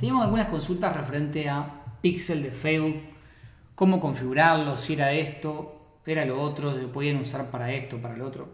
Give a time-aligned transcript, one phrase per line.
[0.00, 3.02] Teníamos algunas consultas referente a Pixel de Facebook,
[3.74, 8.26] cómo configurarlo, si era esto, era lo otro, se podían usar para esto, para lo
[8.26, 8.48] otro.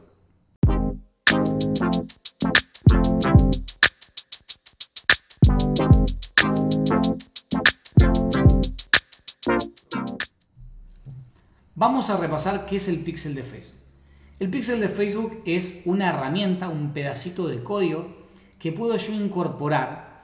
[11.77, 13.81] Vamos a repasar qué es el pixel de Facebook.
[14.41, 18.27] El pixel de Facebook es una herramienta, un pedacito de código
[18.59, 20.16] que puedo yo incorporar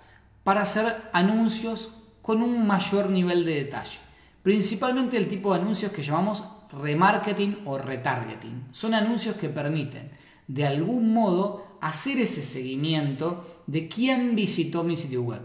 [0.44, 1.90] para hacer anuncios
[2.20, 3.98] con un mayor nivel de detalle.
[4.42, 8.68] Principalmente el tipo de anuncios que llamamos remarketing o retargeting.
[8.72, 10.10] Son anuncios que permiten
[10.48, 15.42] de algún modo hacer ese seguimiento de quién visitó mi sitio web.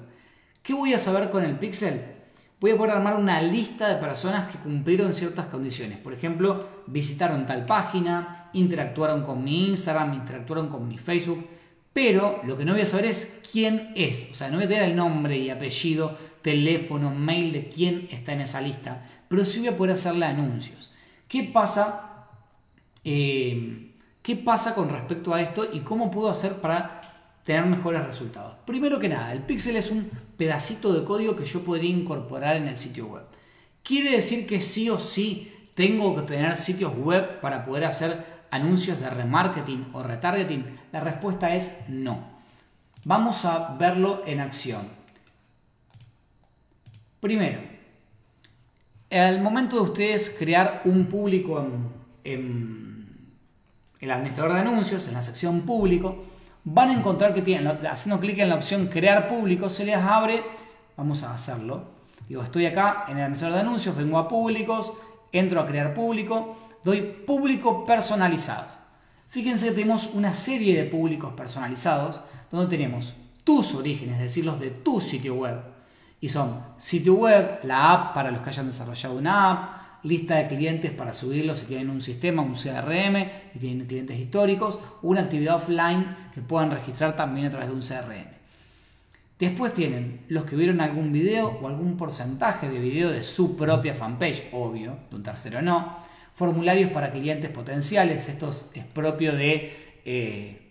[0.64, 2.02] ¿Qué voy a saber con el pixel?
[2.60, 6.00] Voy a poder armar una lista de personas que cumplieron ciertas condiciones.
[6.00, 11.48] Por ejemplo, visitaron tal página, interactuaron con mi Instagram, interactuaron con mi Facebook
[11.98, 14.30] pero lo que no voy a saber es quién es.
[14.32, 18.34] O sea, no voy a tener el nombre y apellido, teléfono, mail de quién está
[18.34, 20.94] en esa lista, pero sí voy a poder hacerle anuncios.
[21.28, 22.28] ¿Qué pasa?
[23.04, 27.02] Eh, ¿Qué pasa con respecto a esto y cómo puedo hacer para
[27.44, 28.58] tener mejores resultados?
[28.68, 32.68] Primero que nada, el pixel es un pedacito de código que yo podría incorporar en
[32.68, 33.24] el sitio web.
[33.82, 39.00] Quiere decir que sí o sí tengo que tener sitios web para poder hacer anuncios
[39.00, 40.66] de remarketing o retargeting?
[40.92, 42.38] La respuesta es no.
[43.06, 44.82] Vamos a verlo en acción.
[47.20, 47.60] Primero,
[49.10, 51.66] al momento de ustedes crear un público
[52.24, 53.08] en,
[54.00, 56.24] el administrador de anuncios, en la sección público,
[56.64, 60.44] van a encontrar que tienen, haciendo clic en la opción crear público, se les abre,
[60.98, 61.86] vamos a hacerlo.
[62.28, 64.92] Digo, estoy acá en el administrador de anuncios, vengo a públicos,
[65.32, 68.78] entro a crear público doy público personalizado.
[69.30, 73.14] Fíjense que tenemos una serie de públicos personalizados donde tenemos
[73.44, 75.60] tus orígenes, es decir, los de tu sitio web.
[76.20, 80.48] Y son sitio web, la app para los que hayan desarrollado una app, lista de
[80.48, 85.58] clientes para subirlos si tienen un sistema, un CRM, y tienen clientes históricos, una actividad
[85.58, 88.38] offline que puedan registrar también a través de un CRM.
[89.38, 93.94] Después tienen los que vieron algún video o algún porcentaje de video de su propia
[93.94, 98.30] fanpage, obvio, de un tercero no formularios para clientes potenciales.
[98.30, 100.62] Esto es propio de eh,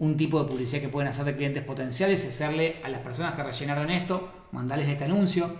[0.00, 3.44] un tipo de publicidad que pueden hacer de clientes potenciales, hacerle a las personas que
[3.44, 5.54] rellenaron esto, mandarles este anuncio,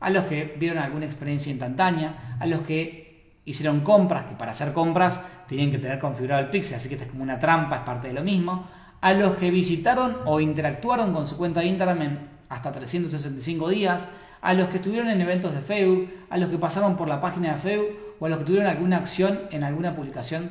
[0.00, 4.72] a los que vieron alguna experiencia instantánea, a los que hicieron compras, que para hacer
[4.72, 7.82] compras tienen que tener configurado el pixel, así que esta es como una trampa, es
[7.82, 8.66] parte de lo mismo,
[9.00, 12.18] a los que visitaron o interactuaron con su cuenta de Instagram
[12.48, 14.08] hasta 365 días,
[14.40, 17.54] a los que estuvieron en eventos de Facebook, a los que pasaron por la página
[17.54, 20.50] de Facebook o a los que tuvieron alguna acción en alguna publicación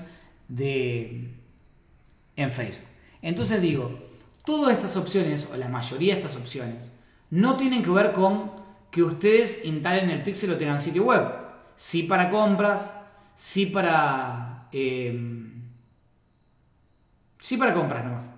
[0.49, 1.29] de,
[2.35, 2.85] en Facebook.
[3.21, 3.97] Entonces digo,
[4.43, 6.91] todas estas opciones, o la mayoría de estas opciones,
[7.29, 8.51] no tienen que ver con
[8.91, 11.23] que ustedes instalen el Pixel o tengan sitio web.
[11.75, 12.89] Sí para compras,
[13.35, 14.67] sí para...
[14.73, 15.53] Eh,
[17.39, 18.31] sí para compras nomás.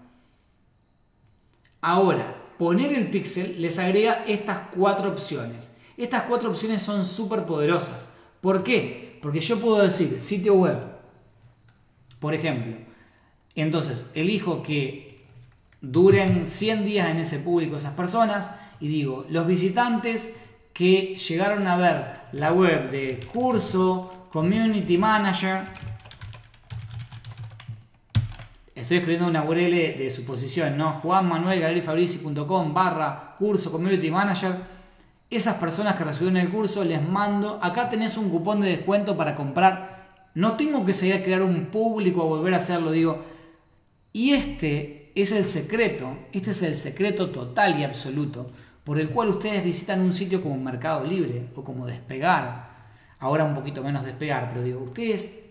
[1.81, 5.71] Ahora, poner el pixel les agrega estas cuatro opciones.
[5.97, 8.11] Estas cuatro opciones son súper poderosas.
[8.39, 9.10] ¿Por qué?
[9.21, 10.79] Porque yo puedo decir sitio web,
[12.19, 12.77] por ejemplo.
[13.55, 15.25] Entonces, elijo que
[15.81, 20.35] duren 100 días en ese público esas personas y digo, los visitantes
[20.73, 25.63] que llegaron a ver la web de curso, community manager,
[28.91, 30.91] Estoy escribiendo una URL de suposición, ¿no?
[30.93, 34.53] juanmanuelgalerifabrici.com barra curso Community Manager.
[35.31, 39.33] Esas personas que recibieron el curso les mando, acá tenés un cupón de descuento para
[39.33, 40.27] comprar.
[40.35, 43.23] No tengo que seguir a crear un público o volver a hacerlo, digo.
[44.11, 48.47] Y este es el secreto, este es el secreto total y absoluto
[48.83, 52.71] por el cual ustedes visitan un sitio como Mercado Libre o como Despegar.
[53.19, 55.45] Ahora un poquito menos Despegar, pero digo, ustedes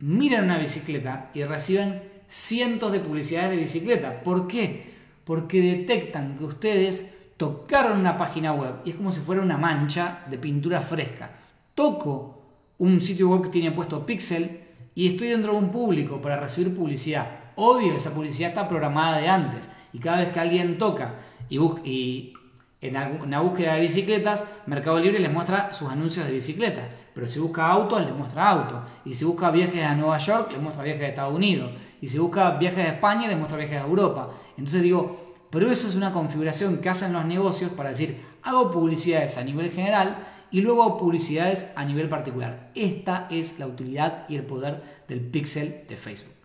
[0.00, 4.22] miran una bicicleta y reciben cientos de publicidades de bicicleta.
[4.22, 4.94] ¿Por qué?
[5.24, 7.06] Porque detectan que ustedes
[7.40, 11.30] tocaron una página web y es como si fuera una mancha de pintura fresca.
[11.74, 12.42] Toco
[12.76, 14.60] un sitio web que tiene puesto pixel
[14.94, 17.26] y estoy dentro de un público para recibir publicidad.
[17.56, 21.14] Obvio, esa publicidad está programada de antes y cada vez que alguien toca
[21.48, 22.34] y, y
[22.82, 26.82] en una búsqueda de bicicletas, Mercado Libre les muestra sus anuncios de bicicleta.
[27.14, 28.80] Pero si busca autos, les muestra autos.
[29.06, 31.70] Y si busca viajes a Nueva York, les muestra viajes a Estados Unidos.
[32.02, 34.28] Y si busca viajes a España, les muestra viajes a Europa.
[34.58, 39.36] Entonces digo, pero eso es una configuración que hacen los negocios para decir, hago publicidades
[39.36, 40.18] a nivel general
[40.50, 42.70] y luego hago publicidades a nivel particular.
[42.74, 46.39] Esta es la utilidad y el poder del pixel de Facebook.